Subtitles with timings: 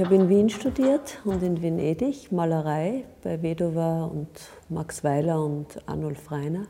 [0.00, 4.30] Ich habe in Wien studiert und in Venedig Malerei bei Vedova und
[4.70, 6.64] Max Weiler und Arnulf Reiner.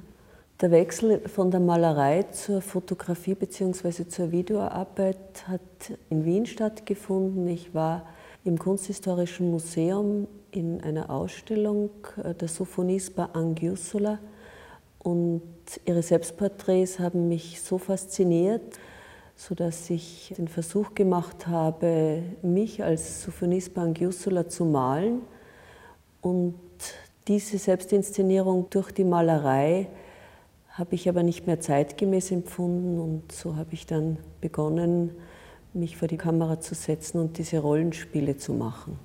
[0.61, 4.09] Der Wechsel von der Malerei zur Fotografie bzw.
[4.09, 5.61] zur Videoarbeit hat
[6.09, 7.46] in Wien stattgefunden.
[7.46, 8.05] Ich war
[8.43, 14.19] im Kunsthistorischen Museum in einer Ausstellung äh, der Sophonisba Angiussola
[14.98, 15.42] und
[15.84, 18.80] ihre Selbstporträts haben mich so fasziniert,
[19.41, 25.23] sodass ich den Versuch gemacht habe, mich als Sophonisba Angiussola zu malen
[26.21, 26.57] und
[27.27, 29.89] diese Selbstinszenierung durch die Malerei
[30.69, 35.13] habe ich aber nicht mehr zeitgemäß empfunden und so habe ich dann begonnen,
[35.73, 38.99] mich vor die Kamera zu setzen und diese Rollenspiele zu machen.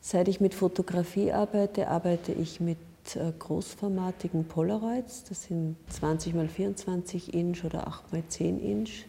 [0.00, 2.78] Seit ich mit Fotografie arbeite, arbeite ich mit
[3.14, 5.22] äh, großformatigen Polaroids.
[5.28, 9.06] Das sind 20 x 24 Inch oder 8 x 10 Inch.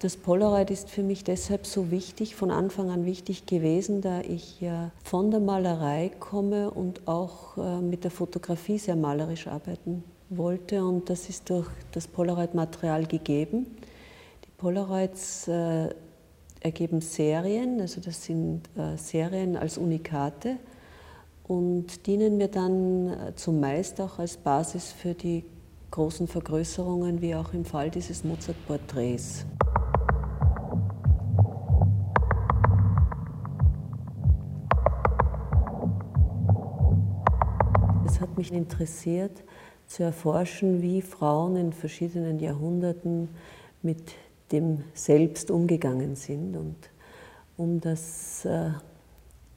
[0.00, 4.60] Das Polaroid ist für mich deshalb so wichtig, von Anfang an wichtig gewesen, da ich
[4.60, 10.84] ja von der Malerei komme und auch äh, mit der Fotografie sehr malerisch arbeiten wollte.
[10.84, 13.66] Und das ist durch das Polaroid-Material gegeben.
[14.44, 15.90] Die Polaroids äh,
[16.60, 20.56] ergeben Serien, also das sind äh, Serien als Unikate
[21.52, 25.44] und dienen mir dann äh, zumeist auch als Basis für die
[25.90, 29.44] großen Vergrößerungen, wie auch im Fall dieses Mozart-Porträts.
[38.06, 39.44] Es hat mich interessiert,
[39.86, 43.28] zu erforschen, wie Frauen in verschiedenen Jahrhunderten
[43.82, 44.12] mit
[44.52, 46.56] dem Selbst umgegangen sind.
[46.56, 46.76] Und
[47.58, 48.70] um das äh,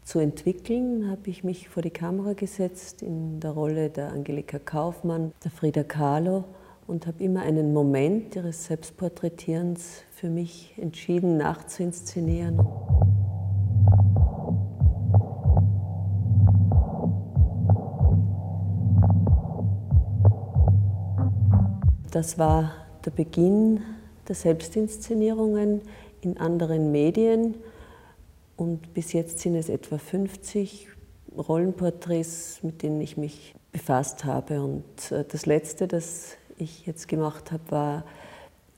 [0.05, 5.33] zu entwickeln, habe ich mich vor die Kamera gesetzt in der Rolle der Angelika Kaufmann,
[5.43, 6.45] der Frida Kahlo
[6.85, 12.59] und habe immer einen Moment ihres Selbstporträtierens für mich entschieden nachzuinszenieren.
[22.11, 22.71] Das war
[23.03, 23.81] der Beginn
[24.27, 25.81] der Selbstinszenierungen
[26.21, 27.55] in anderen Medien
[28.57, 30.89] und bis jetzt sind es etwa 50
[31.35, 34.61] Rollenporträts, mit denen ich mich befasst habe.
[34.61, 38.03] Und äh, das letzte, das ich jetzt gemacht habe, war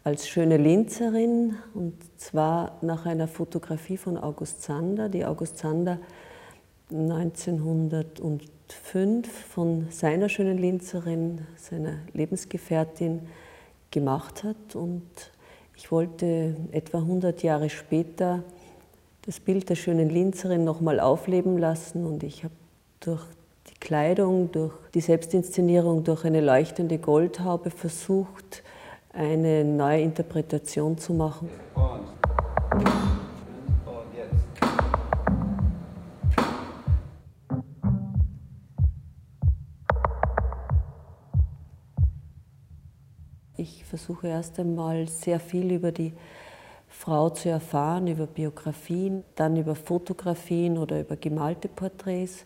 [0.04, 6.00] als schöne Linzerin und zwar nach einer Fotografie von August Zander, die August Zander
[6.90, 13.28] 1905 von seiner schönen Linzerin, seiner Lebensgefährtin,
[13.92, 14.76] gemacht hat.
[14.76, 15.04] Und
[15.76, 18.44] ich wollte etwa 100 Jahre später
[19.28, 22.54] das Bild der schönen Linzerin nochmal aufleben lassen und ich habe
[23.02, 23.22] durch
[23.70, 28.64] die Kleidung, durch die Selbstinszenierung, durch eine leuchtende Goldhaube versucht,
[29.12, 31.50] eine neue Interpretation zu machen.
[43.58, 46.14] Ich versuche erst einmal sehr viel über die
[46.88, 52.46] Frau zu erfahren, über Biografien, dann über Fotografien oder über gemalte Porträts.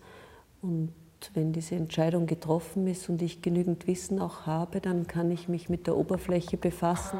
[0.61, 0.91] Und
[1.33, 5.69] wenn diese Entscheidung getroffen ist und ich genügend Wissen auch habe, dann kann ich mich
[5.69, 7.19] mit der Oberfläche befassen.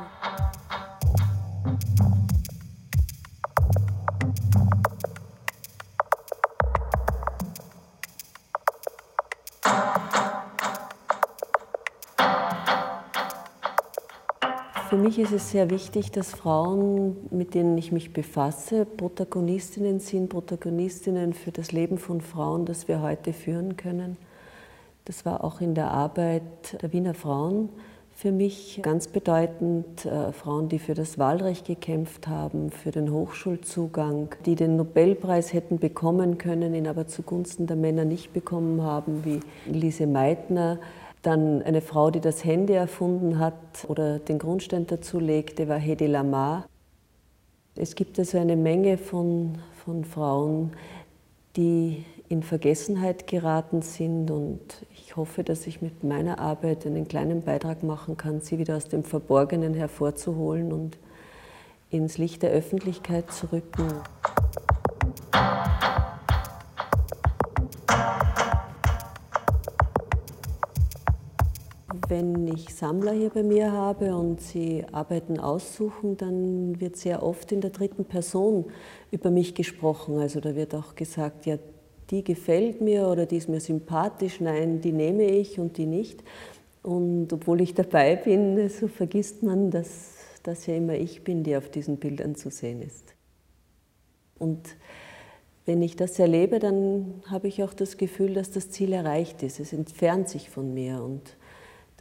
[14.92, 20.28] Für mich ist es sehr wichtig, dass Frauen, mit denen ich mich befasse, Protagonistinnen sind,
[20.28, 24.18] Protagonistinnen für das Leben von Frauen, das wir heute führen können.
[25.06, 27.70] Das war auch in der Arbeit der Wiener Frauen
[28.14, 30.06] für mich ganz bedeutend.
[30.06, 35.80] Äh, Frauen, die für das Wahlrecht gekämpft haben, für den Hochschulzugang, die den Nobelpreis hätten
[35.80, 39.40] bekommen können, ihn aber zugunsten der Männer nicht bekommen haben, wie
[39.72, 40.80] Lise Meitner,
[41.22, 46.08] dann eine Frau, die das Handy erfunden hat oder den Grundstein dazu legte, war Hedy
[46.08, 46.66] Lamar.
[47.76, 50.72] Es gibt also eine Menge von, von Frauen,
[51.56, 57.42] die in Vergessenheit geraten sind und ich hoffe, dass ich mit meiner Arbeit einen kleinen
[57.42, 60.98] Beitrag machen kann, sie wieder aus dem Verborgenen hervorzuholen und
[61.90, 63.92] ins Licht der Öffentlichkeit zu rücken.
[72.08, 77.52] Wenn ich Sammler hier bei mir habe und sie Arbeiten aussuchen, dann wird sehr oft
[77.52, 78.66] in der dritten Person
[79.12, 80.18] über mich gesprochen.
[80.18, 81.58] Also da wird auch gesagt, ja,
[82.10, 86.24] die gefällt mir oder die ist mir sympathisch, nein, die nehme ich und die nicht.
[86.84, 91.56] Und obwohl ich dabei bin, so vergisst man, dass das ja immer ich bin, die
[91.56, 93.16] auf diesen Bildern zu sehen ist.
[94.40, 94.76] Und
[95.66, 99.60] wenn ich das erlebe, dann habe ich auch das Gefühl, dass das Ziel erreicht ist.
[99.60, 101.22] Es entfernt sich von mir und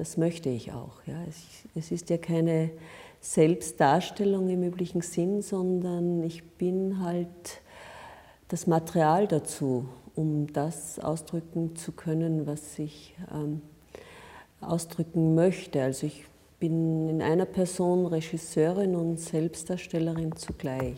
[0.01, 1.03] das möchte ich auch.
[1.05, 1.23] Ja.
[1.29, 1.45] Es,
[1.75, 2.71] es ist ja keine
[3.21, 7.29] Selbstdarstellung im üblichen Sinn, sondern ich bin halt
[8.49, 13.61] das Material dazu, um das ausdrücken zu können, was ich ähm,
[14.63, 15.83] ausdrücken möchte.
[15.83, 16.25] Also ich
[16.59, 20.97] bin in einer Person Regisseurin und Selbstdarstellerin zugleich.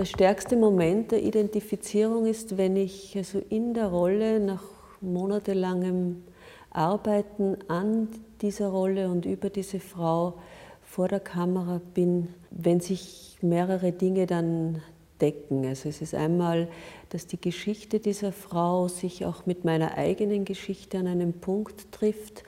[0.00, 4.62] Der stärkste Moment der Identifizierung ist, wenn ich also in der Rolle nach
[5.02, 6.22] monatelangem
[6.70, 8.08] Arbeiten an
[8.40, 10.38] dieser Rolle und über diese Frau
[10.80, 14.80] vor der Kamera bin, wenn sich mehrere Dinge dann
[15.20, 15.66] decken.
[15.66, 16.68] Also es ist einmal,
[17.10, 22.42] dass die Geschichte dieser Frau sich auch mit meiner eigenen Geschichte an einem Punkt trifft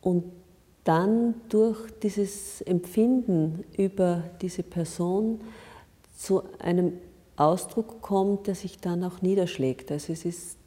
[0.00, 0.24] und
[0.82, 5.38] dann durch dieses Empfinden über diese Person
[6.20, 6.98] zu einem
[7.36, 9.90] Ausdruck kommt, der sich dann auch niederschlägt.
[9.90, 10.58] Also es ist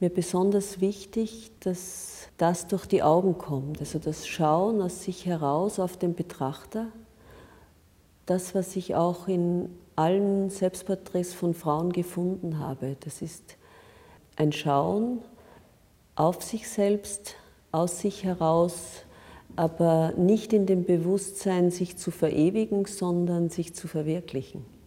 [0.00, 5.78] mir besonders wichtig, dass das durch die Augen kommt, also das Schauen aus sich heraus
[5.78, 6.86] auf den Betrachter,
[8.24, 12.96] das, was ich auch in allen Selbstporträts von Frauen gefunden habe.
[13.00, 13.56] Das ist
[14.36, 15.20] ein Schauen
[16.14, 17.34] auf sich selbst,
[17.72, 19.04] aus sich heraus,
[19.56, 24.77] aber nicht in dem Bewusstsein, sich zu verewigen, sondern sich zu verwirklichen.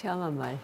[0.00, 0.58] Schauen wir mal.